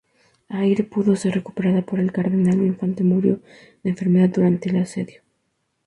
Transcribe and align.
Aire 0.61 0.83
pudo 0.93 1.15
ser 1.15 1.31
recuperada, 1.35 1.83
pero 1.83 2.01
el 2.01 2.11
Cardenal-Infante 2.11 3.03
murió 3.03 3.39
de 3.83 3.91
enfermedad 3.91 4.29
durante 4.29 4.69
el 4.69 4.77
asedio. 4.77 5.21